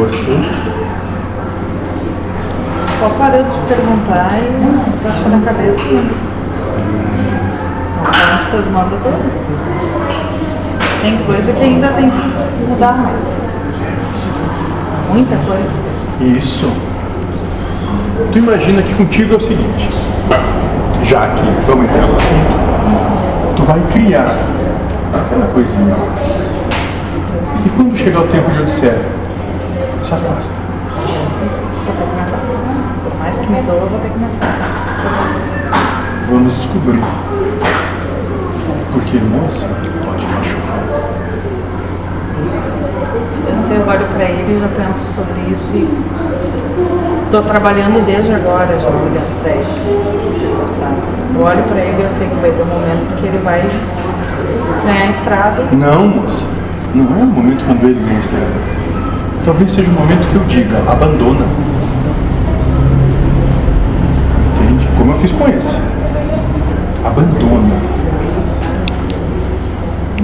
você? 0.00 0.40
Só 2.98 3.08
parando 3.18 3.50
de 3.50 3.74
perguntar 3.74 4.38
e 4.38 5.04
baixando 5.04 5.36
a 5.36 5.40
cabeça 5.40 5.80
e 5.82 5.94
indo. 5.94 6.14
Então 8.02 8.42
vocês 8.42 8.66
mandam 8.68 8.98
todas. 9.00 9.34
Tem 11.02 11.18
coisa 11.24 11.52
que 11.52 11.62
ainda 11.62 11.88
tem 11.88 12.10
que 12.10 12.66
mudar 12.68 12.92
mais. 12.92 13.46
Muita 15.10 15.36
coisa. 15.46 15.72
Isso. 16.20 16.70
Tu 18.32 18.38
imagina 18.38 18.82
que 18.82 18.94
contigo 18.94 19.34
é 19.34 19.36
o 19.36 19.40
seguinte, 19.40 19.90
já 21.04 21.26
que 21.28 21.42
vamos 21.66 21.84
entrar 21.84 22.06
no 22.06 22.16
assunto, 22.16 23.56
tu 23.56 23.62
vai 23.64 23.80
criar 23.92 24.36
aquela 25.12 25.46
coisinha. 25.52 25.94
E 27.64 27.68
quando 27.70 27.96
chegar 27.96 28.20
o 28.20 28.28
tempo 28.28 28.50
de 28.50 28.60
Odisseia, 28.60 29.20
se 30.00 30.14
afasta. 30.14 30.54
Vou 31.86 31.94
ter 31.96 32.04
que 32.04 32.14
me 32.14 32.20
afastar. 32.20 32.56
Por 33.04 33.14
mais 33.18 33.38
que 33.38 33.52
me 33.52 33.62
doa, 33.62 33.86
vou 33.86 34.00
ter 34.00 34.10
que 34.10 34.18
me 34.18 34.24
afastar. 34.24 34.68
Vamos 36.30 36.52
descobrir. 36.54 37.02
Porque 38.92 39.18
moça 39.18 39.68
pode 40.04 40.24
machucar. 40.26 40.80
Eu 43.48 43.56
sei, 43.56 43.76
eu 43.76 43.86
olho 43.86 44.06
pra 44.14 44.24
ele 44.24 44.56
e 44.56 44.60
já 44.60 44.68
penso 44.68 45.04
sobre 45.14 45.40
isso 45.52 45.70
e 45.74 45.88
tô 47.30 47.42
trabalhando 47.42 48.04
desde 48.04 48.32
agora 48.32 48.78
já 48.78 48.88
olhando 48.88 49.42
pra 49.42 49.52
ele. 49.52 49.64
Sabe? 50.78 50.96
Eu 51.34 51.42
olho 51.42 51.62
pra 51.64 51.80
ele 51.80 52.00
e 52.00 52.04
eu 52.04 52.10
sei 52.10 52.28
que 52.28 52.34
vai 52.36 52.50
ter 52.50 52.62
um 52.62 52.66
momento 52.66 53.16
que 53.16 53.26
ele 53.26 53.38
vai 53.38 53.68
ganhar 54.84 55.06
a 55.06 55.10
estrada. 55.10 55.62
Não, 55.72 56.08
moça. 56.08 56.44
Não 56.94 57.04
é 57.04 57.22
o 57.22 57.26
momento 57.26 57.64
quando 57.64 57.84
ele 57.84 58.00
ganha 58.00 58.16
a 58.16 58.20
estrada. 58.20 58.79
Talvez 59.44 59.72
seja 59.72 59.90
o 59.90 59.94
momento 59.94 60.28
que 60.30 60.36
eu 60.36 60.44
diga, 60.44 60.78
abandona. 60.90 61.46
Entende? 64.54 64.88
Como 64.98 65.12
eu 65.12 65.18
fiz 65.18 65.32
com 65.32 65.48
esse. 65.48 65.76
Abandona. 67.04 67.90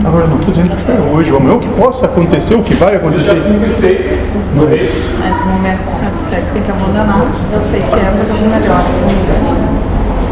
Agora, 0.04 0.24
eu 0.24 0.28
não 0.28 0.36
estou 0.36 0.52
dizendo 0.54 0.76
que 0.76 0.90
é 0.92 0.94
hoje 0.94 1.32
ou 1.32 1.38
amanhã, 1.38 1.56
o 1.56 1.60
que 1.60 1.68
possa 1.70 2.06
acontecer, 2.06 2.54
o 2.54 2.62
que 2.62 2.74
vai 2.74 2.94
acontecer. 2.96 3.34
Mas, 4.54 5.14
Mas 5.18 5.40
no 5.40 5.46
momento 5.46 5.78
que 5.78 5.90
o 5.90 5.94
senhor 5.94 6.12
disser 6.16 6.42
que 6.42 6.52
tem 6.52 6.62
que 6.62 6.70
abandonar, 6.70 7.26
eu 7.52 7.60
sei 7.60 7.80
que 7.80 7.94
é 7.94 8.14
porque 8.16 8.30
é 8.30 8.46
o 8.46 8.50
melhor. 8.50 8.84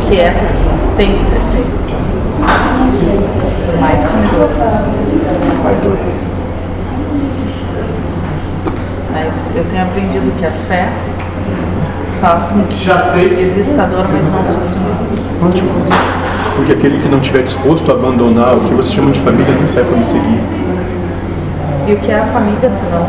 Que 0.03 0.21
é 0.21 0.31
porque 0.31 0.97
tem 0.97 1.17
que 1.17 1.23
ser 1.23 1.41
feito. 1.53 1.85
Por 3.67 3.81
mais 3.81 4.05
que 4.05 4.17
me 4.17 4.27
doa. 4.29 4.49
vai 5.63 5.75
doer. 5.77 5.99
Mas 9.13 9.44
eu 9.55 9.65
tenho 9.71 9.83
aprendido 9.83 10.37
que 10.37 10.47
a 10.47 10.51
fé 10.51 10.89
faz 12.21 12.45
com 12.45 12.63
que 12.65 13.41
exista 13.41 13.85
dor, 13.85 14.07
mas 14.13 14.27
não 14.27 14.47
sofrimento. 14.47 15.23
Ótimo. 15.47 15.71
Porque 16.57 16.73
aquele 16.73 16.99
que 16.99 17.09
não 17.09 17.19
estiver 17.19 17.43
disposto 17.43 17.91
a 17.91 17.95
abandonar 17.95 18.57
o 18.57 18.61
que 18.61 18.75
você 18.75 18.95
chama 18.95 19.11
de 19.13 19.21
família 19.21 19.55
não 19.55 19.69
serve 19.69 19.91
para 19.91 19.99
me 19.99 20.05
seguir. 20.05 20.41
E 21.87 21.93
o 21.93 21.97
que 21.99 22.11
é 22.11 22.21
a 22.21 22.27
família, 22.27 22.71
senão? 22.71 23.07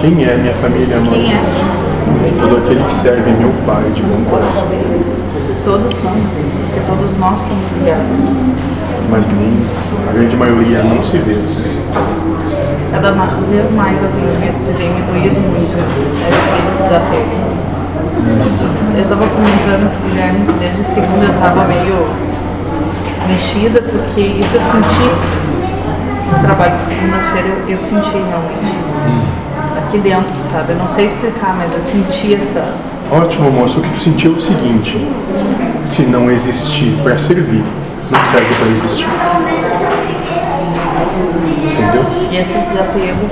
Quem 0.00 0.24
é 0.24 0.36
minha 0.36 0.54
família? 0.54 0.96
Quem 1.10 1.32
é? 1.32 1.60
Todo 2.40 2.56
aquele 2.56 2.82
que 2.84 2.94
serve 2.94 3.30
meu 3.32 3.52
pai 3.66 3.84
de 3.94 4.02
bom 4.02 4.24
coração. 4.30 4.68
Todos 5.64 5.94
são, 5.94 6.10
porque 6.10 6.80
todos 6.86 7.18
nós 7.18 7.40
somos 7.40 7.64
ligados. 7.78 8.14
Mas 9.10 9.26
nem 9.28 9.52
a 10.08 10.12
grande 10.12 10.36
maioria 10.36 10.82
não 10.82 11.04
se 11.04 11.18
vê. 11.18 11.36
Cada 12.90 13.12
vez 13.12 13.70
mais 13.72 14.02
eu 14.02 14.08
tenho 14.08 14.40
visto, 14.44 14.64
tem 14.76 14.90
me 14.90 15.02
doído 15.02 15.40
muito 15.40 15.78
esse, 16.28 16.66
esse 16.66 16.82
desapego. 16.82 17.50
Eu 18.96 19.02
estava 19.02 19.26
comentando 19.28 19.90
com 19.90 20.06
o 20.06 20.10
Guilherme 20.10 20.46
que 20.46 20.52
desde 20.58 20.84
segunda 20.84 21.24
eu 21.24 21.34
estava 21.34 21.64
meio 21.64 22.08
mexida, 23.28 23.80
porque 23.80 24.20
isso 24.20 24.56
eu 24.56 24.60
senti 24.60 25.40
no 26.32 26.38
trabalho 26.42 26.78
de 26.78 26.86
segunda-feira, 26.86 27.48
eu, 27.48 27.74
eu 27.74 27.78
senti 27.78 28.10
realmente. 28.10 28.78
Aqui 29.78 29.98
dentro, 29.98 30.34
sabe? 30.52 30.72
Eu 30.72 30.76
não 30.76 30.88
sei 30.88 31.06
explicar, 31.06 31.54
mas 31.56 31.72
eu 31.72 31.80
senti 31.80 32.34
essa. 32.34 32.74
Ótimo, 33.10 33.50
moço. 33.50 33.78
O 33.78 33.82
que 33.82 33.90
tu 33.90 33.98
sentiu 33.98 34.34
é 34.34 34.36
o 34.36 34.40
seguinte: 34.40 34.96
se 35.84 36.02
não 36.02 36.30
existir 36.30 36.98
para 37.02 37.16
servir, 37.16 37.64
não 38.10 38.20
serve 38.30 38.54
para 38.54 38.68
existir. 38.68 39.06
Entendeu? 41.62 42.04
E 42.30 42.36
esse 42.36 42.58
desapego 42.58 43.28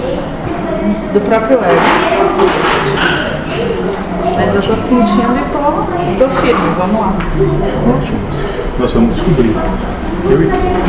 do 1.13 1.21
próprio 1.21 1.59
ego. 1.59 1.81
Mas 4.37 4.55
eu 4.55 4.63
tô 4.63 4.77
sentindo 4.77 5.37
e 5.37 5.45
tô, 5.51 6.25
tô 6.25 6.31
firme, 6.41 6.71
vamos 6.79 7.01
lá. 7.01 7.13
Ótimo. 7.97 8.19
Nós 8.79 8.93
vamos 8.93 9.17
descobrir. 9.17 9.55
Eu 10.31 10.43
e 10.43 10.47
tu. 10.47 10.88